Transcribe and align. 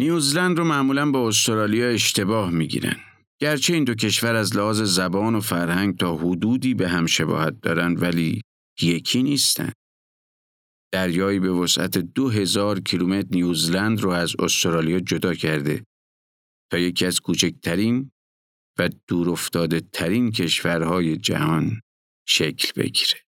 نیوزلند 0.00 0.58
رو 0.58 0.64
معمولا 0.64 1.10
با 1.10 1.28
استرالیا 1.28 1.88
اشتباه 1.88 2.50
می‌گیرن. 2.50 2.96
گرچه 3.40 3.74
این 3.74 3.84
دو 3.84 3.94
کشور 3.94 4.34
از 4.34 4.56
لحاظ 4.56 4.82
زبان 4.82 5.34
و 5.34 5.40
فرهنگ 5.40 5.96
تا 5.96 6.16
حدودی 6.16 6.74
به 6.74 6.88
هم 6.88 7.06
شباهت 7.06 7.60
دارند 7.60 8.02
ولی 8.02 8.40
یکی 8.80 9.22
نیستند. 9.22 9.72
دریایی 10.92 11.40
به 11.40 11.50
وسعت 11.50 11.98
دو 11.98 12.28
هزار 12.28 12.80
کیلومتر 12.80 13.28
نیوزلند 13.30 14.00
رو 14.00 14.10
از 14.10 14.34
استرالیا 14.38 15.00
جدا 15.00 15.34
کرده 15.34 15.84
تا 16.72 16.78
یکی 16.78 17.06
از 17.06 17.20
کوچکترین 17.20 18.10
و 18.78 18.88
دورافتاده 19.08 19.80
ترین 19.80 20.30
کشورهای 20.30 21.16
جهان 21.16 21.80
شکل 22.28 22.82
بگیره. 22.82 23.29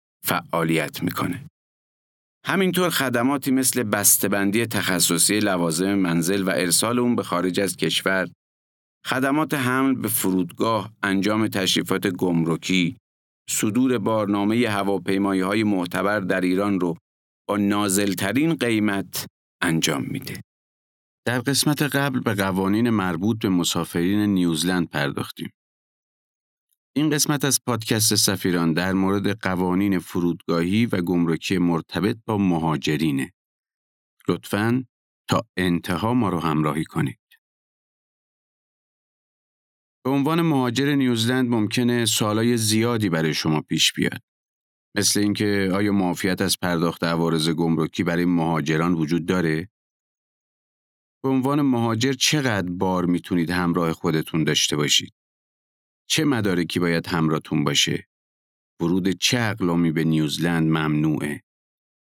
فعالیت 0.23 1.03
می‌کنه. 1.03 1.45
همینطور 2.45 2.89
خدماتی 2.89 3.51
مثل 3.51 3.83
بسته‌بندی 3.83 4.65
تخصصی 4.65 5.39
لوازم 5.39 5.93
منزل 5.93 6.43
و 6.43 6.49
ارسال 6.49 6.99
اون 6.99 7.15
به 7.15 7.23
خارج 7.23 7.59
از 7.59 7.77
کشور، 7.77 8.29
خدمات 9.05 9.53
حمل 9.53 9.95
به 9.95 10.07
فرودگاه، 10.07 10.93
انجام 11.03 11.47
تشریفات 11.47 12.07
گمرکی، 12.07 12.97
صدور 13.49 13.97
بارنامه 13.97 14.67
هواپیمایی 14.69 15.41
های 15.41 15.63
معتبر 15.63 16.19
در 16.19 16.41
ایران 16.41 16.79
رو 16.79 16.97
با 17.47 17.57
نازلترین 17.57 18.55
قیمت 18.55 19.25
انجام 19.61 20.03
میده. 20.03 20.41
در 21.27 21.39
قسمت 21.39 21.81
قبل 21.81 22.19
به 22.19 22.33
قوانین 22.33 22.89
مربوط 22.89 23.39
به 23.39 23.49
مسافرین 23.49 24.19
نیوزلند 24.19 24.89
پرداختیم. 24.89 25.49
این 26.95 27.09
قسمت 27.09 27.45
از 27.45 27.59
پادکست 27.65 28.15
سفیران 28.15 28.73
در 28.73 28.93
مورد 28.93 29.39
قوانین 29.39 29.99
فرودگاهی 29.99 30.85
و 30.85 31.01
گمرکی 31.01 31.57
مرتبط 31.57 32.17
با 32.25 32.37
مهاجرینه. 32.37 33.33
لطفاً 34.27 34.85
تا 35.29 35.41
انتها 35.57 36.13
ما 36.13 36.29
رو 36.29 36.39
همراهی 36.39 36.85
کنید. 36.85 37.19
به 40.05 40.09
عنوان 40.09 40.41
مهاجر 40.41 40.95
نیوزلند 40.95 41.49
ممکنه 41.49 42.05
سالای 42.05 42.57
زیادی 42.57 43.09
برای 43.09 43.33
شما 43.33 43.61
پیش 43.61 43.93
بیاد. 43.93 44.21
مثل 44.97 45.19
اینکه 45.19 45.71
آیا 45.73 45.91
معافیت 45.91 46.41
از 46.41 46.59
پرداخت 46.59 47.03
عوارض 47.03 47.49
گمرکی 47.49 48.03
برای 48.03 48.25
مهاجران 48.25 48.93
وجود 48.93 49.25
داره؟ 49.25 49.69
به 51.23 51.29
عنوان 51.29 51.61
مهاجر 51.61 52.13
چقدر 52.13 52.69
بار 52.69 53.05
می‌تونید 53.05 53.49
همراه 53.49 53.93
خودتون 53.93 54.43
داشته 54.43 54.75
باشید؟ 54.75 55.13
چه 56.11 56.25
مدارکی 56.25 56.79
باید 56.79 57.07
همراهتون 57.07 57.63
باشه؟ 57.63 58.07
ورود 58.81 59.09
چه 59.09 59.39
اقلامی 59.39 59.91
به 59.91 60.03
نیوزلند 60.03 60.67
ممنوعه؟ 60.67 61.43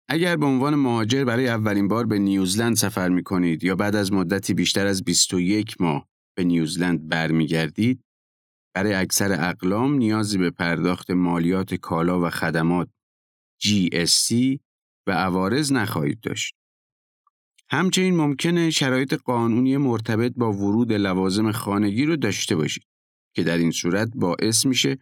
اگر 0.10 0.36
به 0.36 0.46
عنوان 0.46 0.76
مهاجر 0.76 1.24
برای 1.24 1.48
اولین 1.48 1.88
بار 1.88 2.06
به 2.06 2.20
نیوزلند 2.20 2.76
سفر 2.76 3.10
می 3.10 3.24
کنید 3.24 3.64
یا 3.64 3.76
بعد 3.76 3.96
از 3.96 4.14
مدتی 4.14 4.54
بیشتر 4.54 4.88
از 4.88 5.04
21 5.04 5.82
ماه 5.82 6.08
به 6.38 6.44
نیوزلند 6.44 7.10
برمیگردید، 7.10 8.04
برای 8.76 8.94
اکثر 8.94 9.50
اقلام 9.50 9.94
نیازی 9.94 10.38
به 10.38 10.52
پرداخت 10.52 11.12
مالیات 11.12 11.74
کالا 11.74 12.22
و 12.22 12.30
خدمات 12.30 12.90
GST 13.64 14.58
و 15.08 15.12
عوارض 15.12 15.72
نخواهید 15.72 16.20
داشت. 16.20 16.56
همچنین 17.70 18.16
ممکنه 18.16 18.70
شرایط 18.70 19.14
قانونی 19.14 19.78
مرتبط 19.78 20.34
با 20.36 20.54
ورود 20.54 20.94
لوازم 20.94 21.52
خانگی 21.52 22.06
رو 22.06 22.16
داشته 22.16 22.56
باشید. 22.56 22.89
که 23.36 23.44
در 23.44 23.58
این 23.58 23.72
صورت 23.72 24.12
باعث 24.16 24.66
میشه 24.66 24.98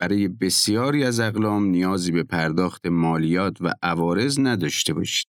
برای 0.00 0.28
بسیاری 0.28 1.04
از 1.04 1.20
اقلام 1.20 1.64
نیازی 1.64 2.12
به 2.12 2.22
پرداخت 2.22 2.86
مالیات 2.86 3.56
و 3.60 3.72
عوارض 3.82 4.38
نداشته 4.38 4.94
باشید. 4.94 5.28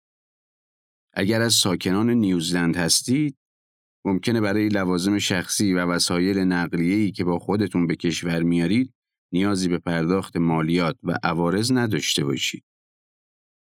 اگر 1.15 1.41
از 1.41 1.55
ساکنان 1.55 2.11
نیوزلند 2.11 2.77
هستید، 2.77 3.37
ممکنه 4.05 4.41
برای 4.41 4.69
لوازم 4.69 5.19
شخصی 5.19 5.73
و 5.73 5.87
وسایل 5.87 6.39
نقلیه‌ای 6.39 7.11
که 7.11 7.25
با 7.25 7.39
خودتون 7.39 7.87
به 7.87 7.97
کشور 7.97 8.43
میارید، 8.43 8.93
نیازی 9.33 9.69
به 9.69 9.79
پرداخت 9.79 10.37
مالیات 10.37 10.97
و 11.03 11.19
عوارض 11.23 11.73
نداشته 11.73 12.25
باشید. 12.25 12.65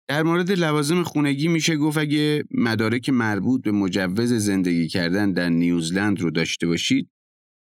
در 0.08 0.22
مورد 0.22 0.52
لوازم 0.52 1.02
خونگی 1.02 1.48
میشه 1.48 1.76
گفت 1.76 1.98
اگه 1.98 2.44
مدارک 2.50 3.08
مربوط 3.08 3.62
به 3.62 3.72
مجوز 3.72 4.32
زندگی 4.32 4.88
کردن 4.88 5.32
در 5.32 5.48
نیوزلند 5.48 6.20
رو 6.20 6.30
داشته 6.30 6.66
باشید، 6.66 7.10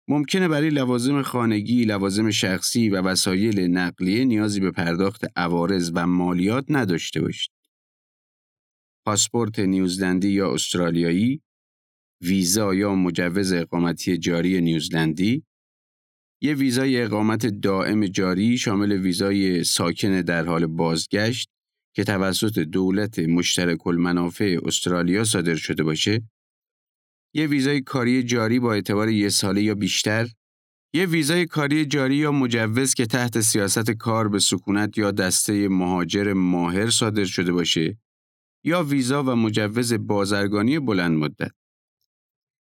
ممکنه 0.09 0.49
برای 0.49 0.71
لوازم 0.71 1.23
خانگی، 1.23 1.85
لوازم 1.85 2.31
شخصی 2.31 2.89
و 2.89 3.01
وسایل 3.01 3.61
نقلیه 3.61 4.25
نیازی 4.25 4.61
به 4.61 4.71
پرداخت 4.71 5.25
عوارض 5.37 5.93
و 5.95 6.07
مالیات 6.07 6.65
نداشته 6.69 7.21
باشید. 7.21 7.53
پاسپورت 9.07 9.59
نیوزلندی 9.59 10.29
یا 10.29 10.53
استرالیایی، 10.53 11.43
ویزا 12.21 12.75
یا 12.75 12.95
مجوز 12.95 13.53
اقامتی 13.53 14.19
جاری 14.19 14.61
نیوزلندی، 14.61 15.45
یه 16.43 16.55
ویزای 16.55 17.03
اقامت 17.03 17.47
دائم 17.47 18.07
جاری 18.07 18.59
شامل 18.59 18.93
ویزای 18.93 19.65
ساکن 19.65 20.21
در 20.21 20.45
حال 20.45 20.67
بازگشت 20.67 21.49
که 21.97 22.05
توسط 22.05 22.59
دولت 22.59 23.19
مشترک 23.19 23.87
المنافع 23.87 24.59
استرالیا 24.65 25.25
صادر 25.25 25.55
شده 25.55 25.83
باشه 25.83 26.23
یه 27.35 27.47
ویزای 27.47 27.81
کاری 27.81 28.23
جاری 28.23 28.59
با 28.61 28.73
اعتبار 28.75 29.09
یه 29.09 29.29
ساله 29.29 29.63
یا 29.63 29.75
بیشتر 29.75 30.29
یه 30.95 31.07
ویزای 31.07 31.47
کاری 31.47 31.87
جاری 31.87 32.17
یا 32.17 32.33
مجوز 32.33 32.95
که 32.95 33.07
تحت 33.07 33.41
سیاست 33.41 33.91
کار 33.91 34.29
به 34.29 34.39
سکونت 34.39 34.99
یا 34.99 35.11
دسته 35.11 35.69
مهاجر 35.69 36.33
ماهر 36.33 36.91
صادر 36.91 37.25
شده 37.25 37.53
باشه 37.53 37.99
یا 38.65 38.83
ویزا 38.83 39.23
و 39.23 39.27
مجوز 39.37 39.93
بازرگانی 39.93 40.79
بلند 40.79 41.19
مدت. 41.19 41.51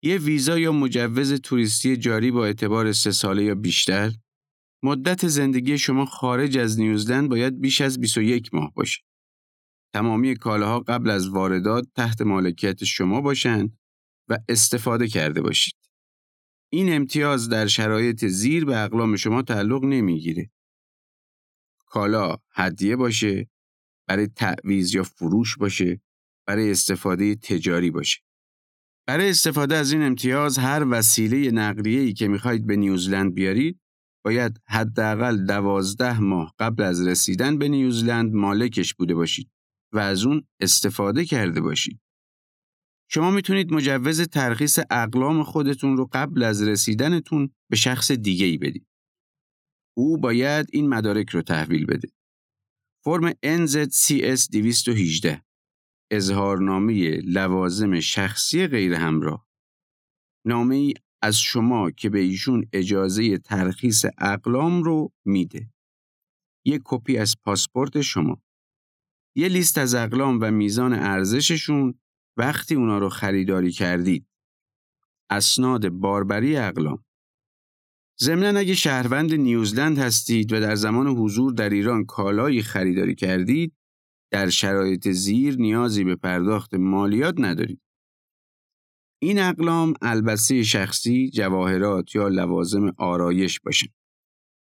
یه 0.02 0.18
ویزا 0.18 0.58
یا 0.58 0.72
مجوز 0.72 1.32
توریستی 1.32 1.96
جاری 1.96 2.30
با 2.30 2.46
اعتبار 2.46 2.92
سه 2.92 3.10
ساله 3.10 3.44
یا 3.44 3.54
بیشتر 3.54 4.12
مدت 4.84 5.28
زندگی 5.28 5.78
شما 5.78 6.04
خارج 6.04 6.58
از 6.58 6.80
نیوزلند 6.80 7.28
باید 7.28 7.60
بیش 7.60 7.80
از 7.80 8.00
21 8.00 8.54
ماه 8.54 8.72
باشه. 8.74 9.00
تمامی 9.94 10.36
کالاها 10.36 10.80
قبل 10.80 11.10
از 11.10 11.28
واردات 11.28 11.88
تحت 11.96 12.22
مالکیت 12.22 12.84
شما 12.84 13.20
باشند 13.20 13.79
و 14.30 14.38
استفاده 14.48 15.08
کرده 15.08 15.40
باشید. 15.40 15.74
این 16.72 16.92
امتیاز 16.92 17.48
در 17.48 17.66
شرایط 17.66 18.26
زیر 18.26 18.64
به 18.64 18.84
اقلام 18.84 19.16
شما 19.16 19.42
تعلق 19.42 19.84
نمی‌گیره. 19.84 20.50
کالا 21.86 22.36
هدیه 22.50 22.96
باشه، 22.96 23.50
برای 24.08 24.26
تعویز 24.26 24.94
یا 24.94 25.02
فروش 25.02 25.56
باشه، 25.56 26.00
برای 26.46 26.70
استفاده 26.70 27.34
تجاری 27.34 27.90
باشه. 27.90 28.20
برای 29.06 29.30
استفاده 29.30 29.76
از 29.76 29.92
این 29.92 30.02
امتیاز 30.02 30.58
هر 30.58 30.86
وسیله 30.90 31.50
نقلیه‌ای 31.50 32.12
که 32.12 32.28
می‌خواهید 32.28 32.66
به 32.66 32.76
نیوزلند 32.76 33.34
بیارید 33.34 33.80
باید 34.24 34.60
حداقل 34.68 35.46
دوازده 35.46 36.20
ماه 36.20 36.54
قبل 36.58 36.82
از 36.82 37.06
رسیدن 37.06 37.58
به 37.58 37.68
نیوزلند 37.68 38.32
مالکش 38.32 38.94
بوده 38.94 39.14
باشید 39.14 39.50
و 39.92 39.98
از 39.98 40.24
اون 40.24 40.46
استفاده 40.60 41.24
کرده 41.24 41.60
باشید. 41.60 42.00
شما 43.12 43.30
می‌تونید 43.30 43.72
مجوز 43.72 44.20
ترخیص 44.20 44.78
اقلام 44.90 45.42
خودتون 45.42 45.96
رو 45.96 46.08
قبل 46.12 46.42
از 46.42 46.62
رسیدنتون 46.62 47.50
به 47.70 47.76
شخص 47.76 48.12
دیگه 48.12 48.46
ای 48.46 48.58
بدید. 48.58 48.86
او 49.96 50.18
باید 50.18 50.66
این 50.72 50.88
مدارک 50.88 51.30
رو 51.30 51.42
تحویل 51.42 51.86
بده. 51.86 52.08
فرم 53.04 53.30
NZCS 53.30 54.48
218 54.52 55.42
اظهارنامه 56.12 57.16
لوازم 57.16 58.00
شخصی 58.00 58.66
غیر 58.66 58.94
همراه 58.94 59.46
نامه 60.46 60.76
ای 60.76 60.94
از 61.22 61.38
شما 61.38 61.90
که 61.90 62.10
به 62.10 62.18
ایشون 62.18 62.68
اجازه 62.72 63.38
ترخیص 63.38 64.04
اقلام 64.18 64.82
رو 64.82 65.12
میده. 65.24 65.70
یک 66.66 66.82
کپی 66.84 67.18
از 67.18 67.36
پاسپورت 67.44 68.00
شما. 68.00 68.42
یه 69.36 69.48
لیست 69.48 69.78
از 69.78 69.94
اقلام 69.94 70.38
و 70.40 70.50
میزان 70.50 70.92
ارزششون 70.92 72.00
وقتی 72.40 72.75
اونا 72.75 72.98
رو 72.98 73.08
خریداری 73.08 73.72
کردید. 73.72 74.26
اسناد 75.31 75.88
باربری 75.88 76.56
اقلام. 76.56 77.04
ضمنا 78.20 78.58
اگه 78.58 78.75
شهروند 78.75 79.34
نیوزلند 79.34 79.98
هستید 79.98 80.52
و 80.52 80.60
در 80.60 80.75
زمان 80.75 81.06
حضور 81.06 81.52
در 81.52 81.70
ایران 81.70 82.04
کالایی 82.04 82.62
خریداری 82.62 83.14
کردید، 83.14 83.76
در 84.32 84.48
شرایط 84.48 85.08
زیر 85.08 85.56
نیازی 85.56 86.04
به 86.04 86.16
پرداخت 86.16 86.75
مالیات 86.75 87.34
ندارید. 87.38 87.81
این 89.22 89.38
اقلام 89.38 89.94
البسه 90.02 90.62
شخصی، 90.62 91.31
جواهرات 91.31 92.14
یا 92.14 92.28
لوازم 92.28 92.92
آرایش 92.96 93.60
باشن. 93.60 93.88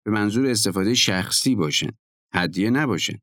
به 0.05 0.11
منظور 0.11 0.45
استفاده 0.47 0.93
شخصی 0.93 1.55
باشن. 1.55 1.91
هدیه 2.33 2.69
نباشن. 2.69 3.19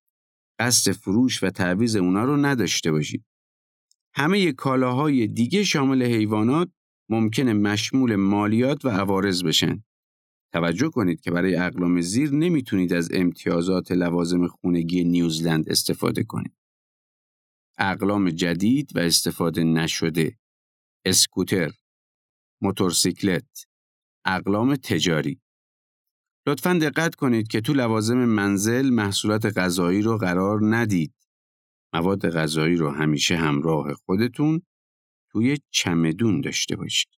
قصد 0.61 0.93
فروش 0.93 1.43
و 1.43 1.51
تعویز 1.51 1.97
اونا 1.97 2.25
رو 2.25 2.37
نداشته 2.37 2.93
باشید. 2.93 3.30
همه 4.15 4.53
کالاهای 4.53 5.27
دیگه 5.27 5.65
شامل 5.65 6.03
حیوانات 6.03 6.71
ممکنه 7.09 7.53
مشمول 7.53 8.17
مالیات 8.17 8.85
و 8.85 8.89
عوارض 8.89 9.43
بشن. 9.43 9.85
توجه 10.53 10.89
کنید 10.89 11.21
که 11.21 11.31
برای 11.31 11.57
اقلام 11.57 12.01
زیر 12.01 12.31
نمی‌تونید 12.31 12.93
از 12.93 13.09
امتیازات 13.13 13.93
لوازم 13.93 14.47
خونگی 14.47 15.05
نیوزلند 15.05 15.69
استفاده 15.69 16.25
کنید. 16.25 16.57
اقلام 17.79 18.31
جدید 18.31 18.97
و 18.97 18.99
استفاده 18.99 19.65
نشده 19.65 20.39
اسکوتر، 21.05 21.71
موتورسیکلت، 22.63 23.67
اقلام 24.25 24.77
تجاری. 24.77 25.41
لطفا 26.47 26.79
دقت 26.83 27.15
کنید 27.15 27.49
که 27.49 27.61
تو 27.61 27.73
لوازم 27.73 28.25
منزل 28.25 28.91
محصولات 28.91 29.59
غذایی 29.59 30.03
رو 30.03 30.19
قرار 30.19 30.77
ندید. 30.77 31.15
مواد 31.93 32.31
غذایی 32.31 32.77
رو 32.77 32.91
همیشه 32.91 33.37
همراه 33.37 33.95
خودتون 33.95 34.63
توی 35.33 35.59
چمدون 35.71 36.41
داشته 36.41 36.77
باشید. 36.77 37.11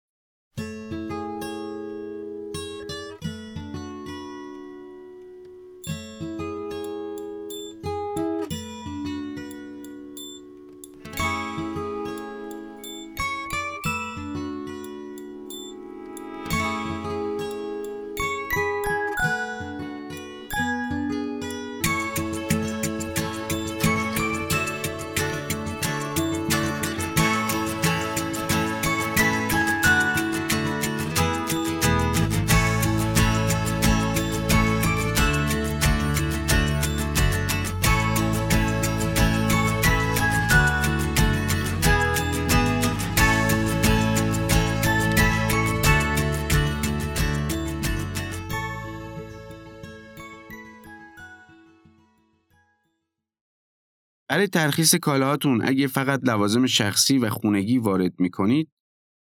برای 54.33 54.47
ترخیص 54.47 54.95
کالاهاتون 54.95 55.61
اگه 55.65 55.87
فقط 55.87 56.19
لوازم 56.23 56.65
شخصی 56.65 57.17
و 57.17 57.29
خونگی 57.29 57.77
وارد 57.77 58.19
می‌کنید 58.19 58.71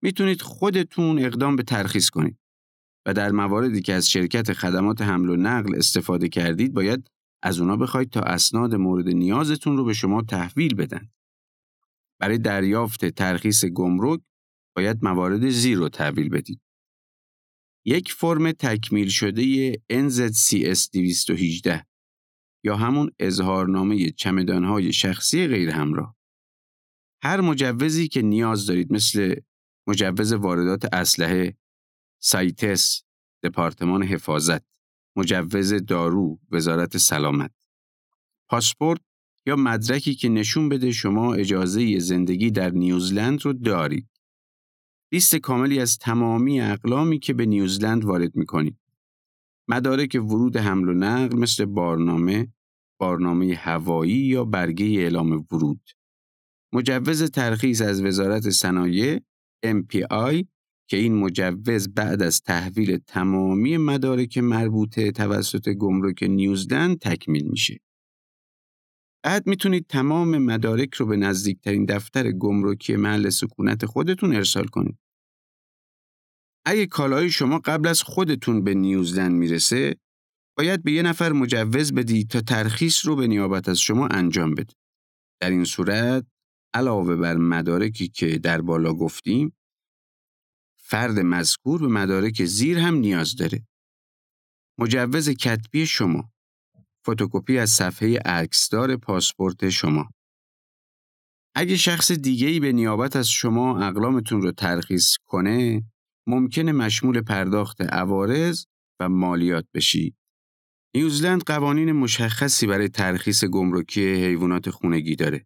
می‌تونید 0.03 0.41
خودتون 0.41 1.19
اقدام 1.19 1.55
به 1.55 1.63
ترخیص 1.63 2.09
کنید 2.09 2.37
و 3.05 3.13
در 3.13 3.31
مواردی 3.31 3.81
که 3.81 3.93
از 3.93 4.09
شرکت 4.09 4.53
خدمات 4.53 5.01
حمل 5.01 5.29
و 5.29 5.35
نقل 5.35 5.75
استفاده 5.75 6.29
کردید 6.29 6.73
باید 6.73 7.09
از 7.43 7.59
اونا 7.59 7.77
بخواید 7.77 8.09
تا 8.09 8.19
اسناد 8.19 8.75
مورد 8.75 9.07
نیازتون 9.07 9.77
رو 9.77 9.85
به 9.85 9.93
شما 9.93 10.21
تحویل 10.21 10.75
بدن. 10.75 11.09
برای 12.19 12.37
دریافت 12.37 13.05
ترخیص 13.05 13.65
گمرک 13.65 14.19
باید 14.75 14.97
موارد 15.01 15.49
زیر 15.49 15.77
رو 15.77 15.89
تحویل 15.89 16.29
بدید. 16.29 16.61
یک 17.85 18.13
فرم 18.13 18.51
تکمیل 18.51 19.09
شده 19.09 19.73
NZCS 19.73 20.89
218 20.93 21.88
یا 22.63 22.75
همون 22.75 23.11
اظهارنامه 23.19 24.09
چمدانهای 24.09 24.93
شخصی 24.93 25.47
غیر 25.47 25.69
همراه. 25.69 26.15
هر 27.23 27.41
مجوزی 27.41 28.07
که 28.07 28.21
نیاز 28.21 28.65
دارید 28.65 28.93
مثل 28.93 29.35
مجوز 29.87 30.33
واردات 30.33 30.93
اسلحه، 30.93 31.57
سایتس، 32.19 33.03
دپارتمان 33.43 34.03
حفاظت، 34.03 34.61
مجوز 35.15 35.73
دارو، 35.73 36.39
وزارت 36.51 36.97
سلامت، 36.97 37.51
پاسپورت 38.49 39.01
یا 39.45 39.55
مدرکی 39.55 40.15
که 40.15 40.29
نشون 40.29 40.69
بده 40.69 40.91
شما 40.91 41.33
اجازه 41.33 41.99
زندگی 41.99 42.51
در 42.51 42.69
نیوزلند 42.69 43.45
رو 43.45 43.53
دارید. 43.53 44.07
لیست 45.11 45.35
کاملی 45.35 45.79
از 45.79 45.97
تمامی 45.97 46.61
اقلامی 46.61 47.19
که 47.19 47.33
به 47.33 47.45
نیوزلند 47.45 48.05
وارد 48.05 48.35
می‌کنید. 48.35 48.77
مدارک 49.69 50.21
ورود 50.23 50.57
حمل 50.57 50.89
و 50.89 50.93
نقل 50.93 51.37
مثل 51.37 51.65
بارنامه، 51.65 52.53
بارنامه 52.99 53.55
هوایی 53.55 54.13
یا 54.13 54.45
برگه 54.45 54.85
اعلام 54.85 55.45
ورود. 55.51 55.89
مجوز 56.73 57.23
ترخیص 57.31 57.81
از 57.81 58.01
وزارت 58.01 58.49
صنایع 58.49 59.19
MPI 59.65 60.45
که 60.89 60.97
این 60.97 61.15
مجوز 61.15 61.89
بعد 61.89 62.21
از 62.21 62.41
تحویل 62.41 62.97
تمامی 62.97 63.77
مدارک 63.77 64.37
مربوطه 64.37 65.11
توسط 65.11 65.69
گمرک 65.69 66.23
نیوزلند 66.23 66.99
تکمیل 66.99 67.47
میشه. 67.47 67.79
بعد 69.23 69.47
می‌تونید 69.47 69.85
تمام 69.87 70.37
مدارک 70.37 70.93
رو 70.93 71.05
به 71.05 71.17
نزدیکترین 71.17 71.85
دفتر 71.85 72.31
گمرکی 72.31 72.95
محل 72.95 73.29
سکونت 73.29 73.85
خودتون 73.85 74.35
ارسال 74.35 74.65
کنید. 74.65 74.97
اگه 76.65 76.85
کالای 76.85 77.29
شما 77.29 77.59
قبل 77.59 77.87
از 77.87 78.01
خودتون 78.01 78.63
به 78.63 78.73
نیوزلند 78.73 79.31
می‌رسه 79.31 79.95
باید 80.57 80.83
به 80.83 80.91
یه 80.91 81.01
نفر 81.01 81.31
مجوز 81.31 81.93
بدید 81.93 82.29
تا 82.29 82.41
ترخیص 82.41 83.05
رو 83.05 83.15
به 83.15 83.27
نیابت 83.27 83.69
از 83.69 83.79
شما 83.79 84.07
انجام 84.07 84.55
بده. 84.55 84.73
در 85.41 85.49
این 85.49 85.63
صورت 85.63 86.25
علاوه 86.73 87.15
بر 87.15 87.37
مدارکی 87.37 88.07
که 88.07 88.37
در 88.37 88.61
بالا 88.61 88.93
گفتیم 88.93 89.55
فرد 90.77 91.19
مذکور 91.19 91.81
به 91.81 91.87
مدارک 91.87 92.45
زیر 92.45 92.77
هم 92.77 92.95
نیاز 92.95 93.35
داره. 93.35 93.67
مجوز 94.79 95.29
کتبی 95.29 95.85
شما 95.85 96.31
فتوکپی 97.09 97.57
از 97.57 97.69
صفحه 97.69 98.19
عکسدار 98.19 98.97
پاسپورت 98.97 99.69
شما 99.69 100.09
اگه 101.55 101.77
شخص 101.77 102.11
دیگه‌ای 102.11 102.59
به 102.59 102.71
نیابت 102.71 103.15
از 103.15 103.29
شما 103.29 103.85
اقلامتون 103.87 104.41
رو 104.41 104.51
ترخیص 104.51 105.15
کنه 105.25 105.83
ممکنه 106.27 106.71
مشمول 106.71 107.21
پرداخت 107.21 107.81
عوارض 107.81 108.65
و 108.99 109.09
مالیات 109.09 109.65
بشید. 109.73 110.15
نیوزلند 110.95 111.43
قوانین 111.43 111.91
مشخصی 111.91 112.67
برای 112.67 112.89
ترخیص 112.89 113.45
گمرکی 113.45 114.13
حیوانات 114.13 114.69
خونگی 114.69 115.15
داره. 115.15 115.45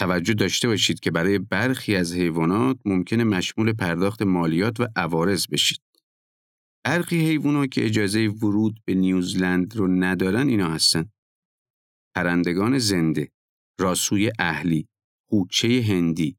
توجه 0.00 0.34
داشته 0.34 0.68
باشید 0.68 1.00
که 1.00 1.10
برای 1.10 1.38
برخی 1.38 1.96
از 1.96 2.14
حیوانات 2.14 2.78
ممکنه 2.84 3.24
مشمول 3.24 3.72
پرداخت 3.72 4.22
مالیات 4.22 4.80
و 4.80 4.86
عوارض 4.96 5.46
بشید. 5.46 5.80
برخی 6.84 7.16
حیوانات 7.16 7.70
که 7.70 7.84
اجازه 7.84 8.28
ورود 8.28 8.80
به 8.84 8.94
نیوزلند 8.94 9.76
رو 9.76 9.88
ندارن 9.88 10.48
اینا 10.48 10.68
هستن. 10.68 11.10
پرندگان 12.16 12.78
زنده، 12.78 13.32
راسوی 13.80 14.32
اهلی، 14.38 14.88
خوکچه 15.28 15.84
هندی، 15.88 16.38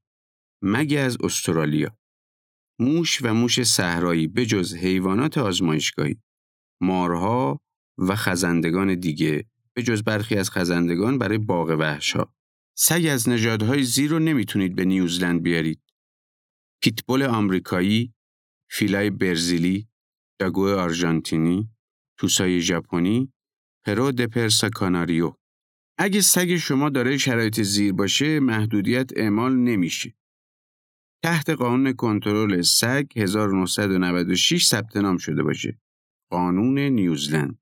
مگز 0.63 1.17
استرالیا، 1.23 1.97
موش 2.79 3.21
و 3.21 3.33
موش 3.33 3.63
صحرایی 3.63 4.27
بجز 4.27 4.75
حیوانات 4.75 5.37
آزمایشگاهی، 5.37 6.17
مارها 6.81 7.61
و 7.97 8.15
خزندگان 8.15 8.95
دیگه 8.95 9.45
به 9.73 9.83
جز 9.83 10.03
برخی 10.03 10.35
از 10.35 10.51
خزندگان 10.51 11.17
برای 11.17 11.37
باغ 11.37 11.69
وحشا. 11.69 12.25
سگ 12.77 13.07
از 13.11 13.29
نژادهای 13.29 13.83
زیر 13.83 14.11
رو 14.11 14.19
نمی‌تونید 14.19 14.75
به 14.75 14.85
نیوزلند 14.85 15.43
بیارید. 15.43 15.81
پیتبول 16.83 17.23
آمریکایی، 17.23 18.13
فیلای 18.71 19.09
برزیلی، 19.09 19.87
داگو 20.39 20.69
آرژانتینی، 20.69 21.69
توسای 22.17 22.61
ژاپنی، 22.61 23.33
پرو 23.85 24.11
د 24.11 24.26
پرسا 24.26 24.69
کاناریو. 24.69 25.33
اگه 25.97 26.21
سگ 26.21 26.55
شما 26.55 26.89
داره 26.89 27.17
شرایط 27.17 27.61
زیر 27.61 27.93
باشه 27.93 28.39
محدودیت 28.39 29.11
اعمال 29.15 29.55
نمیشه. 29.55 30.13
تحت 31.25 31.49
قانون 31.49 31.93
کنترل 31.93 32.61
سگ 32.61 33.07
1996 33.15 34.67
ثبت 34.67 34.97
نام 34.97 35.17
شده 35.17 35.43
باشه. 35.43 35.79
قانون 36.29 36.79
نیوزلند. 36.79 37.59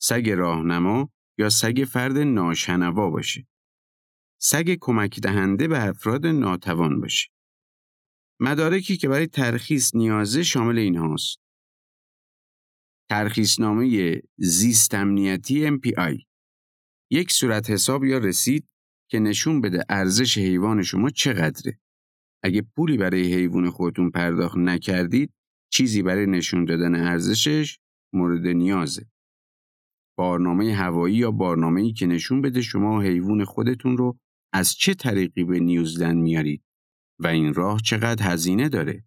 سگ 0.00 0.30
راهنما 0.30 1.12
یا 1.38 1.50
سگ 1.50 1.84
فرد 1.88 2.18
ناشنوا 2.18 3.10
باشه. 3.10 3.46
سگ 4.40 4.76
کمک 4.80 5.20
دهنده 5.20 5.68
به 5.68 5.88
افراد 5.88 6.26
ناتوان 6.26 7.00
باشه. 7.00 7.30
مدارکی 8.40 8.96
که 8.96 9.08
برای 9.08 9.26
ترخیص 9.26 9.94
نیازه 9.94 10.42
شامل 10.42 10.78
این 10.78 10.96
هاست. 10.96 11.38
ترخیصنامه 13.10 14.12
زیست 14.36 14.94
امنیتی 14.94 15.70
MPI 15.78 16.24
یک 17.10 17.32
صورت 17.32 17.70
حساب 17.70 18.04
یا 18.04 18.18
رسید 18.18 18.68
که 19.10 19.18
نشون 19.18 19.60
بده 19.60 19.84
ارزش 19.88 20.38
حیوان 20.38 20.82
شما 20.82 21.10
چقدره. 21.10 21.83
اگه 22.44 22.62
پولی 22.76 22.96
برای 22.96 23.34
حیوان 23.34 23.70
خودتون 23.70 24.10
پرداخت 24.10 24.56
نکردید، 24.56 25.32
چیزی 25.72 26.02
برای 26.02 26.26
نشون 26.26 26.64
دادن 26.64 26.94
ارزشش 26.94 27.78
مورد 28.12 28.46
نیازه. 28.46 29.06
بارنامه 30.18 30.74
هوایی 30.74 31.16
یا 31.16 31.34
ای 31.76 31.92
که 31.92 32.06
نشون 32.06 32.40
بده 32.40 32.62
شما 32.62 33.00
حیوان 33.00 33.44
خودتون 33.44 33.96
رو 33.96 34.18
از 34.52 34.72
چه 34.72 34.94
طریقی 34.94 35.44
به 35.44 35.60
نیوزلند 35.60 36.16
میارید 36.16 36.64
و 37.20 37.26
این 37.26 37.54
راه 37.54 37.80
چقدر 37.80 38.32
هزینه 38.32 38.68
داره. 38.68 39.04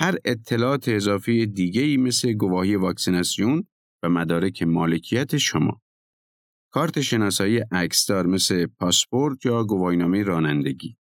هر 0.00 0.14
اطلاعات 0.24 0.88
اضافی 0.88 1.46
دیگه 1.46 1.82
ای 1.82 1.96
مثل 1.96 2.32
گواهی 2.32 2.76
واکسیناسیون 2.76 3.64
و 4.02 4.08
مدارک 4.08 4.62
مالکیت 4.62 5.36
شما. 5.36 5.82
کارت 6.72 7.00
شناسایی 7.00 7.60
عکسدار 7.72 8.26
مثل 8.26 8.66
پاسپورت 8.66 9.46
یا 9.46 9.64
گواهینامه 9.64 10.22
رانندگی. 10.22 10.99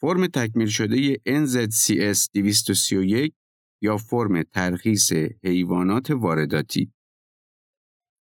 فرم 0.00 0.26
تکمیل 0.26 0.68
شده 0.68 1.14
NZCS 1.14 2.28
231 2.34 3.34
یا 3.82 3.96
فرم 3.96 4.42
ترخیص 4.42 5.12
حیوانات 5.44 6.10
وارداتی. 6.10 6.92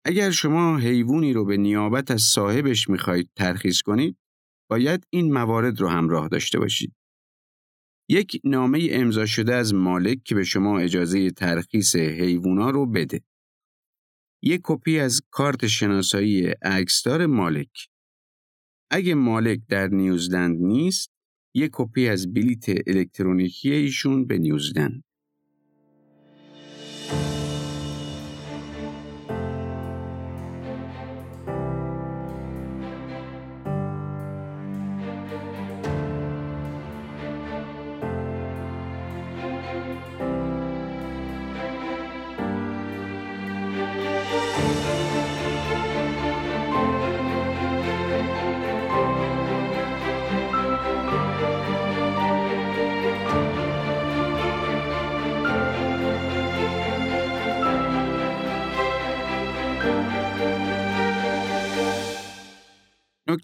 اگر 0.05 0.32
شما 0.32 0.77
حیوانی 0.77 1.34
رو 1.34 1.46
به 1.46 1.58
نیابت 1.58 2.12
از 2.12 2.22
صاحبش 2.22 2.89
می‌خواهید 2.89 3.29
ترخیص 3.36 3.82
کنید، 3.82 4.17
باید 4.70 5.08
این 5.10 5.34
موارد 5.34 5.82
رو 5.82 5.88
همراه 5.88 6.27
داشته 6.27 6.60
باشید. 6.60 6.96
یک 8.10 8.41
نامه 8.44 8.88
امضا 8.91 9.25
شده 9.25 9.55
از 9.55 9.74
مالک 9.74 10.24
که 10.24 10.36
به 10.36 10.44
شما 10.44 10.79
اجازه 10.79 11.32
ترخیص 11.32 11.96
حیوونا 11.96 12.70
رو 12.70 12.86
بده. 12.86 13.22
یک 14.44 14.62
کپی 14.63 15.00
از 15.00 15.22
کارت 15.32 15.67
شناسایی 15.67 16.48
عکسدار 16.62 17.25
مالک. 17.25 17.89
اگه 18.91 19.15
مالک 19.15 19.60
در 19.70 19.88
نیوزلند 19.88 20.58
نیست، 20.62 21.14
یک 21.55 21.71
کپی 21.74 22.07
از 22.07 22.33
بلیت 22.33 22.65
الکترونیکی 22.88 23.71
ایشون 23.71 24.27
به 24.27 24.38
نیوزلند. 24.38 25.03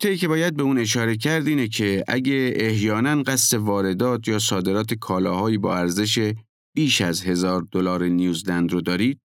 نکته 0.01 0.17
که 0.17 0.27
باید 0.27 0.55
به 0.55 0.63
اون 0.63 0.77
اشاره 0.77 1.17
کرد 1.17 1.47
اینه 1.47 1.67
که 1.67 2.03
اگه 2.07 2.53
احیانا 2.55 3.23
قصد 3.23 3.57
واردات 3.57 4.27
یا 4.27 4.39
صادرات 4.39 4.93
کالاهایی 4.93 5.57
با 5.57 5.77
ارزش 5.77 6.33
بیش 6.75 7.01
از 7.01 7.21
هزار 7.21 7.67
دلار 7.71 8.03
نیوزلند 8.03 8.73
رو 8.73 8.81
دارید، 8.81 9.19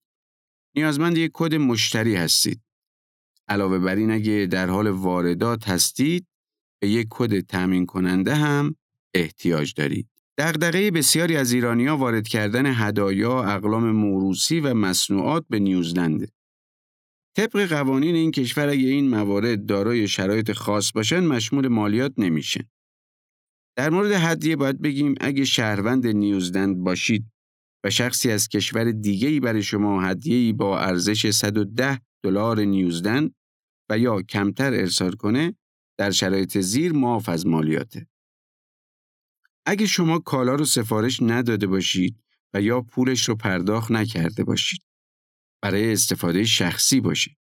نیازمند 0.75 1.17
یک 1.17 1.31
کد 1.33 1.55
مشتری 1.55 2.15
هستید. 2.15 2.61
علاوه 3.47 3.79
بر 3.79 3.95
این 3.95 4.11
اگه 4.11 4.47
در 4.51 4.69
حال 4.69 4.87
واردات 4.87 5.69
هستید، 5.69 6.27
به 6.81 6.89
یک 6.89 7.07
کد 7.09 7.39
تامین 7.39 7.85
کننده 7.85 8.35
هم 8.35 8.75
احتیاج 9.13 9.73
دارید. 9.73 10.07
دغدغه 10.37 10.91
بسیاری 10.91 11.37
از 11.37 11.51
ایرانیا 11.51 11.97
وارد 11.97 12.27
کردن 12.27 12.65
هدایا، 12.65 13.43
اقلام 13.43 13.91
موروسی 13.91 14.59
و 14.59 14.73
مصنوعات 14.73 15.45
به 15.49 15.59
نیوزلنده. 15.59 16.27
طبق 17.37 17.65
قوانین 17.65 18.15
این 18.15 18.31
کشور 18.31 18.69
اگه 18.69 18.87
این 18.87 19.09
موارد 19.09 19.65
دارای 19.65 20.07
شرایط 20.07 20.51
خاص 20.51 20.91
باشن 20.91 21.19
مشمول 21.19 21.67
مالیات 21.67 22.13
نمیشه. 22.17 22.69
در 23.75 23.89
مورد 23.89 24.11
هدیه 24.11 24.55
باید 24.55 24.81
بگیم 24.81 25.15
اگه 25.21 25.45
شهروند 25.45 26.07
نیوزلند 26.07 26.77
باشید 26.77 27.25
و 27.83 27.89
شخصی 27.89 28.31
از 28.31 28.47
کشور 28.47 28.91
دیگه 28.91 29.27
ای 29.27 29.39
برای 29.39 29.63
شما 29.63 30.01
هدیه‌ای 30.01 30.53
با 30.53 30.79
ارزش 30.79 31.29
110 31.31 31.99
دلار 32.23 32.59
نیوزلند 32.59 33.35
و 33.89 33.97
یا 33.97 34.21
کمتر 34.21 34.73
ارسال 34.73 35.11
کنه 35.11 35.55
در 35.97 36.11
شرایط 36.11 36.57
زیر 36.57 36.93
معاف 36.93 37.29
از 37.29 37.47
مالیاته. 37.47 38.07
اگه 39.65 39.85
شما 39.85 40.19
کالا 40.19 40.55
رو 40.55 40.65
سفارش 40.65 41.21
نداده 41.21 41.67
باشید 41.67 42.23
و 42.53 42.61
یا 42.61 42.81
پولش 42.81 43.29
رو 43.29 43.35
پرداخت 43.35 43.91
نکرده 43.91 44.43
باشید 44.43 44.86
برای 45.61 45.93
استفاده 45.93 46.43
شخصی 46.43 47.01
باشه. 47.01 47.37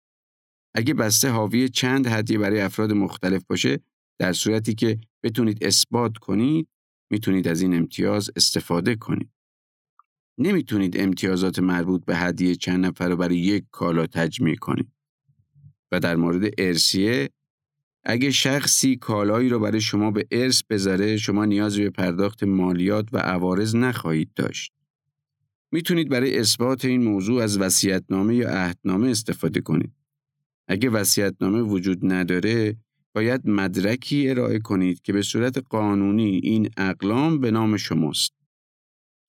اگه 0.74 0.94
بسته 0.94 1.30
حاوی 1.30 1.68
چند 1.68 2.06
هدیه 2.06 2.38
برای 2.38 2.60
افراد 2.60 2.92
مختلف 2.92 3.44
باشه 3.44 3.80
در 4.18 4.32
صورتی 4.32 4.74
که 4.74 5.00
بتونید 5.22 5.64
اثبات 5.64 6.18
کنید 6.18 6.68
می‌تونید 7.10 7.48
از 7.48 7.62
این 7.62 7.74
امتیاز 7.74 8.30
استفاده 8.36 8.96
کنید. 8.96 9.30
نمی‌تونید 10.38 11.00
امتیازات 11.00 11.58
مربوط 11.58 12.04
به 12.04 12.16
هدیه 12.16 12.54
چند 12.54 12.86
نفر 12.86 13.08
رو 13.08 13.16
برای 13.16 13.36
یک 13.36 13.64
کالا 13.70 14.06
تجمیع 14.06 14.56
کنید. 14.56 14.92
و 15.92 16.00
در 16.00 16.16
مورد 16.16 16.50
ارسیه 16.58 17.30
اگه 18.04 18.30
شخصی 18.30 18.96
کالایی 18.96 19.48
رو 19.48 19.58
برای 19.58 19.80
شما 19.80 20.10
به 20.10 20.26
ارث 20.30 20.62
بذاره 20.70 21.16
شما 21.16 21.44
نیاز 21.44 21.76
به 21.76 21.90
پرداخت 21.90 22.44
مالیات 22.44 23.08
و 23.12 23.18
عوارض 23.18 23.74
نخواهید 23.74 24.34
داشت. 24.34 24.72
می‌تونید 25.72 26.08
برای 26.08 26.38
اثبات 26.38 26.84
این 26.84 27.02
موضوع 27.04 27.42
از 27.42 27.58
وصیت‌نامه 27.58 28.36
یا 28.36 28.48
عهدنامه 28.48 29.10
استفاده 29.10 29.60
کنید. 29.60 29.92
اگه 30.68 30.90
وصیت‌نامه 30.90 31.60
وجود 31.60 32.12
نداره، 32.12 32.76
باید 33.14 33.48
مدرکی 33.48 34.30
ارائه 34.30 34.58
کنید 34.58 35.02
که 35.02 35.12
به 35.12 35.22
صورت 35.22 35.58
قانونی 35.58 36.40
این 36.42 36.70
اقلام 36.76 37.40
به 37.40 37.50
نام 37.50 37.76
شماست. 37.76 38.32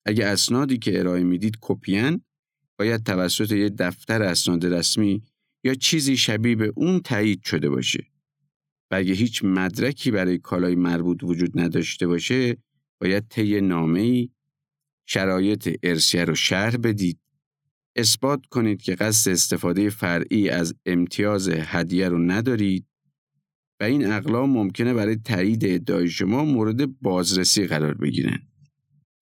اگه 0.06 0.26
اسنادی 0.26 0.78
که 0.78 0.98
ارائه 1.00 1.24
می‌دید 1.24 1.58
کپیان، 1.60 2.20
باید 2.78 3.02
توسط 3.02 3.52
یک 3.52 3.72
دفتر 3.78 4.22
اسناد 4.22 4.66
رسمی 4.66 5.22
یا 5.64 5.74
چیزی 5.74 6.16
شبیه 6.16 6.56
به 6.56 6.72
اون 6.76 7.00
تایید 7.00 7.44
شده 7.44 7.68
باشه. 7.68 8.06
و 8.90 8.94
اگه 8.94 9.12
هیچ 9.12 9.44
مدرکی 9.44 10.10
برای 10.10 10.38
کالای 10.38 10.74
مربوط 10.74 11.24
وجود 11.24 11.60
نداشته 11.60 12.06
باشه، 12.06 12.56
باید 13.00 13.28
طی 13.28 13.60
نامه‌ای 13.60 14.30
شرایط 15.06 15.78
ارسیه 15.82 16.24
رو 16.24 16.34
شرح 16.34 16.76
بدید 16.76 17.18
اثبات 17.96 18.46
کنید 18.46 18.82
که 18.82 18.94
قصد 18.94 19.30
استفاده 19.30 19.90
فرعی 19.90 20.48
از 20.48 20.74
امتیاز 20.86 21.48
هدیه 21.48 22.08
رو 22.08 22.18
ندارید 22.18 22.86
و 23.80 23.84
این 23.84 24.12
اقلام 24.12 24.50
ممکنه 24.50 24.94
برای 24.94 25.16
تایید 25.16 25.64
ادعای 25.64 26.08
شما 26.08 26.44
مورد 26.44 27.00
بازرسی 27.00 27.66
قرار 27.66 27.94
بگیرن. 27.94 28.38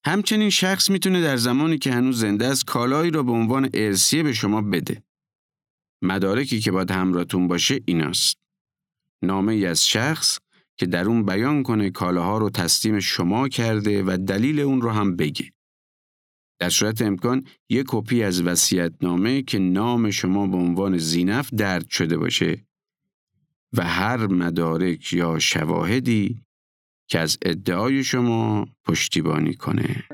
همچنین 0.04 0.50
شخص 0.50 0.90
می‌تونه 0.90 1.22
در 1.22 1.36
زمانی 1.36 1.78
که 1.78 1.92
هنوز 1.92 2.20
زنده 2.20 2.46
است 2.46 2.64
کالایی 2.64 3.10
را 3.10 3.22
به 3.22 3.32
عنوان 3.32 3.70
ارسیه 3.74 4.22
به 4.22 4.32
شما 4.32 4.62
بده. 4.62 5.02
مدارکی 6.02 6.60
که 6.60 6.70
باید 6.70 6.90
همراهتون 6.90 7.48
باشه 7.48 7.80
ایناست. 7.84 8.38
نامه 9.22 9.52
ای 9.52 9.66
از 9.66 9.88
شخص 9.88 10.38
که 10.76 10.86
در 10.86 11.04
اون 11.04 11.24
بیان 11.24 11.62
کنه 11.62 11.90
کالاها 11.90 12.38
رو 12.38 12.50
تسلیم 12.50 13.00
شما 13.00 13.48
کرده 13.48 14.02
و 14.02 14.18
دلیل 14.26 14.60
اون 14.60 14.80
رو 14.80 14.90
هم 14.90 15.16
بگه. 15.16 15.52
در 16.62 16.70
صورت 16.70 17.02
امکان 17.02 17.44
یک 17.68 17.86
کپی 17.88 18.22
از 18.22 18.42
نامه 19.00 19.42
که 19.42 19.58
نام 19.58 20.10
شما 20.10 20.46
به 20.46 20.56
عنوان 20.56 20.98
زینف 20.98 21.54
درد 21.54 21.88
شده 21.88 22.16
باشه 22.16 22.66
و 23.72 23.84
هر 23.84 24.26
مدارک 24.26 25.12
یا 25.12 25.38
شواهدی 25.38 26.44
که 27.08 27.18
از 27.18 27.38
ادعای 27.42 28.04
شما 28.04 28.66
پشتیبانی 28.84 29.54
کنه. 29.54 30.04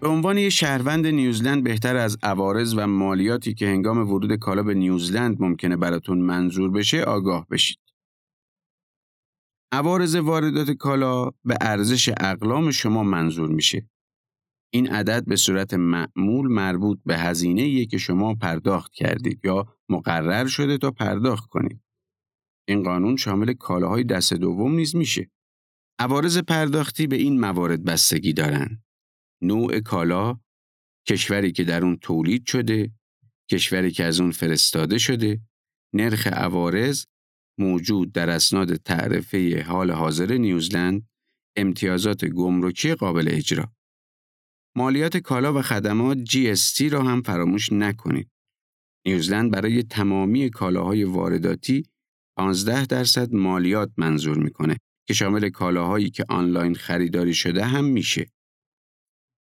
به 0.00 0.08
عنوان 0.08 0.38
یک 0.38 0.48
شهروند 0.48 1.06
نیوزلند 1.06 1.64
بهتر 1.64 1.96
از 1.96 2.18
عوارض 2.22 2.74
و 2.76 2.86
مالیاتی 2.86 3.54
که 3.54 3.66
هنگام 3.66 3.98
ورود 3.98 4.36
کالا 4.36 4.62
به 4.62 4.74
نیوزلند 4.74 5.42
ممکنه 5.42 5.76
براتون 5.76 6.18
منظور 6.18 6.70
بشه 6.70 7.02
آگاه 7.02 7.46
بشید. 7.50 7.78
عوارض 9.72 10.14
واردات 10.14 10.70
کالا 10.70 11.30
به 11.44 11.56
ارزش 11.60 12.08
اقلام 12.08 12.70
شما 12.70 13.02
منظور 13.02 13.48
میشه. 13.48 13.88
این 14.72 14.88
عدد 14.88 15.24
به 15.24 15.36
صورت 15.36 15.74
معمول 15.74 16.48
مربوط 16.52 16.98
به 17.06 17.18
هزینه 17.18 17.86
که 17.86 17.98
شما 17.98 18.34
پرداخت 18.34 18.92
کردید 18.92 19.40
یا 19.44 19.76
مقرر 19.88 20.46
شده 20.46 20.78
تا 20.78 20.90
پرداخت 20.90 21.48
کنید. 21.48 21.80
این 22.68 22.82
قانون 22.82 23.16
شامل 23.16 23.52
کالاهای 23.52 24.04
دست 24.04 24.34
دوم 24.34 24.74
نیز 24.74 24.96
میشه. 24.96 25.30
عوارض 25.98 26.38
پرداختی 26.38 27.06
به 27.06 27.16
این 27.16 27.40
موارد 27.40 27.84
بستگی 27.84 28.32
دارند. 28.32 28.82
نوع 29.42 29.80
کالا، 29.80 30.40
کشوری 31.08 31.52
که 31.52 31.64
در 31.64 31.84
اون 31.84 31.96
تولید 31.96 32.46
شده، 32.46 32.92
کشوری 33.50 33.90
که 33.90 34.04
از 34.04 34.20
اون 34.20 34.30
فرستاده 34.30 34.98
شده، 34.98 35.40
نرخ 35.94 36.26
عوارض 36.26 37.04
موجود 37.58 38.12
در 38.12 38.30
اسناد 38.30 38.76
تعرفه 38.76 39.64
حال 39.68 39.90
حاضر 39.90 40.36
نیوزلند، 40.36 41.08
امتیازات 41.56 42.24
گمرکی 42.24 42.94
قابل 42.94 43.28
اجرا. 43.30 43.72
مالیات 44.76 45.16
کالا 45.16 45.54
و 45.54 45.62
خدمات 45.62 46.18
GST 46.18 46.92
را 46.92 47.02
هم 47.02 47.22
فراموش 47.22 47.72
نکنید. 47.72 48.30
نیوزلند 49.06 49.50
برای 49.50 49.82
تمامی 49.82 50.50
کالاهای 50.50 51.04
وارداتی 51.04 51.82
15 52.38 52.86
درصد 52.86 53.34
مالیات 53.34 53.92
منظور 53.96 54.38
می‌کنه 54.38 54.76
که 55.08 55.14
شامل 55.14 55.48
کالاهایی 55.48 56.10
که 56.10 56.24
آنلاین 56.28 56.74
خریداری 56.74 57.34
شده 57.34 57.64
هم 57.64 57.84
میشه. 57.84 58.26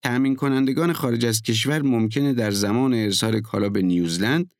تأمین 0.06 0.36
کنندگان 0.36 0.92
خارج 0.92 1.26
از 1.26 1.42
کشور 1.42 1.82
ممکنه 1.82 2.32
در 2.32 2.50
زمان 2.50 2.94
ارسال 2.94 3.40
کالا 3.40 3.68
به 3.68 3.82
نیوزلند 3.82 4.54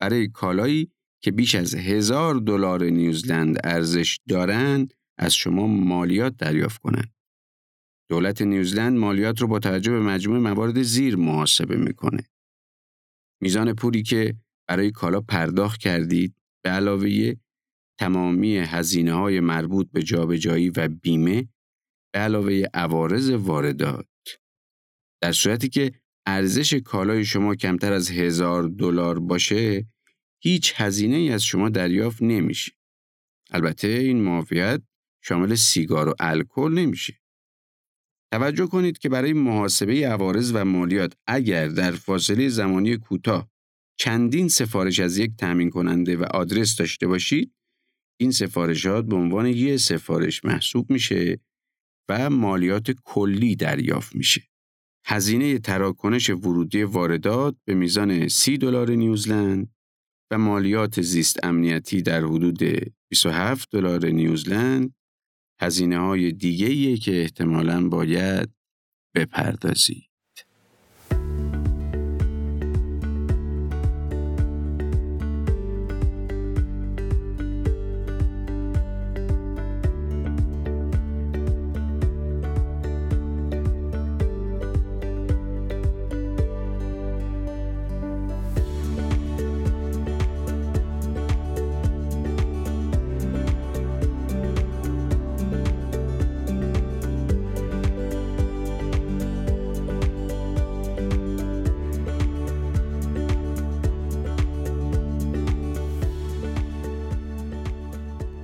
برای 0.00 0.28
کالایی 0.28 0.90
که 1.20 1.30
بیش 1.30 1.54
از 1.54 1.74
هزار 1.74 2.34
دلار 2.34 2.84
نیوزلند 2.84 3.56
ارزش 3.64 4.18
دارند 4.28 4.94
از 5.18 5.34
شما 5.34 5.66
مالیات 5.66 6.36
دریافت 6.36 6.80
کنند. 6.80 7.14
دولت 8.10 8.42
نیوزلند 8.42 8.98
مالیات 8.98 9.40
رو 9.40 9.46
با 9.46 9.58
توجه 9.58 9.92
به 9.92 10.00
مجموع 10.00 10.38
موارد 10.38 10.82
زیر 10.82 11.16
محاسبه 11.16 11.76
می‌کنه. 11.76 12.22
میزان 13.40 13.74
پولی 13.74 14.02
که 14.02 14.34
برای 14.68 14.90
کالا 14.90 15.20
پرداخت 15.20 15.80
کردید 15.80 16.34
به 16.64 16.70
علاوه 16.70 17.34
تمامی 18.00 18.56
هزینه 18.56 19.12
های 19.12 19.40
مربوط 19.40 19.90
به 19.92 20.02
جابجایی 20.02 20.70
و 20.70 20.88
بیمه 20.88 21.48
به 22.12 22.18
علاوه 22.18 22.62
عوارض 22.74 23.30
واردات 23.30 24.11
در 25.22 25.32
صورتی 25.32 25.68
که 25.68 25.92
ارزش 26.26 26.74
کالای 26.74 27.24
شما 27.24 27.54
کمتر 27.54 27.92
از 27.92 28.10
هزار 28.10 28.62
دلار 28.62 29.18
باشه 29.18 29.86
هیچ 30.42 30.72
هزینه 30.76 31.16
ای 31.16 31.32
از 31.32 31.44
شما 31.44 31.68
دریافت 31.68 32.22
نمیشه. 32.22 32.72
البته 33.50 33.88
این 33.88 34.22
معافیت 34.22 34.82
شامل 35.22 35.54
سیگار 35.54 36.08
و 36.08 36.14
الکل 36.18 36.72
نمیشه. 36.74 37.20
توجه 38.32 38.66
کنید 38.66 38.98
که 38.98 39.08
برای 39.08 39.32
محاسبه 39.32 40.08
عوارض 40.08 40.52
و 40.54 40.64
مالیات 40.64 41.12
اگر 41.26 41.68
در 41.68 41.92
فاصله 41.92 42.48
زمانی 42.48 42.96
کوتاه 42.96 43.50
چندین 43.98 44.48
سفارش 44.48 45.00
از 45.00 45.18
یک 45.18 45.36
تامین 45.38 45.70
کننده 45.70 46.16
و 46.16 46.24
آدرس 46.24 46.76
داشته 46.76 47.06
باشید 47.06 47.54
این 48.20 48.30
سفارشات 48.30 49.04
به 49.06 49.16
عنوان 49.16 49.46
یک 49.46 49.76
سفارش 49.76 50.44
محسوب 50.44 50.90
میشه 50.90 51.40
و 52.08 52.30
مالیات 52.30 52.90
کلی 52.90 53.56
دریافت 53.56 54.16
میشه. 54.16 54.51
هزینه 55.04 55.58
تراکنش 55.58 56.30
ورودی 56.30 56.82
واردات 56.82 57.56
به 57.64 57.74
میزان 57.74 58.28
30 58.28 58.58
دلار 58.58 58.90
نیوزلند 58.90 59.74
و 60.30 60.38
مالیات 60.38 61.00
زیست 61.02 61.44
امنیتی 61.44 62.02
در 62.02 62.24
حدود 62.24 62.58
27 63.10 63.70
دلار 63.70 64.06
نیوزلند 64.06 64.94
هزینه 65.60 65.98
های 65.98 66.32
دیگه 66.32 66.96
که 66.96 67.20
احتمالاً 67.20 67.88
باید 67.88 68.50
بپردازید. 69.14 70.11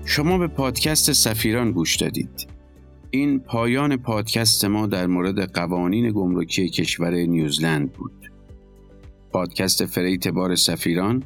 شما 0.09 0.39
به 0.39 0.47
پادکست 0.47 1.13
سفیران 1.13 1.73
گوش 1.73 1.97
دادید. 1.97 2.49
این 3.11 3.39
پایان 3.39 3.97
پادکست 3.97 4.65
ما 4.65 4.87
در 4.87 5.07
مورد 5.07 5.53
قوانین 5.53 6.11
گمرکی 6.11 6.69
کشور 6.69 7.15
نیوزلند 7.15 7.93
بود. 7.93 8.31
پادکست 9.33 9.87
freight 9.87 10.29
بار 10.29 10.55
سفیران 10.55 11.23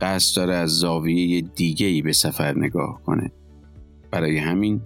قصد 0.00 0.36
داره 0.36 0.54
از 0.54 0.70
زاویه 0.70 1.40
دیگه 1.40 1.86
ای 1.86 2.02
به 2.02 2.12
سفر 2.12 2.58
نگاه 2.58 3.02
کنه. 3.02 3.32
برای 4.10 4.38
همین 4.38 4.80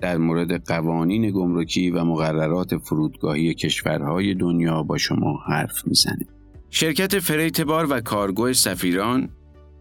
در 0.00 0.16
مورد 0.16 0.64
قوانین 0.66 1.30
گمرکی 1.30 1.90
و 1.90 2.04
مقررات 2.04 2.76
فرودگاهی 2.76 3.54
کشورهای 3.54 4.34
دنیا 4.34 4.82
با 4.82 4.98
شما 4.98 5.38
حرف 5.48 5.86
می‌زنه. 5.86 6.26
شرکت 6.70 7.18
freight 7.18 7.60
بار 7.60 7.86
و 7.90 8.00
کارگو 8.00 8.52
سفیران 8.52 9.28